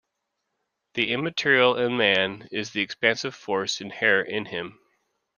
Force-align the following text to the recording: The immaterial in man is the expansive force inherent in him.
The 0.95 1.11
immaterial 1.13 1.77
in 1.77 1.95
man 1.95 2.47
is 2.51 2.71
the 2.71 2.81
expansive 2.81 3.35
force 3.35 3.81
inherent 3.81 4.29
in 4.29 4.45
him. 4.45 4.79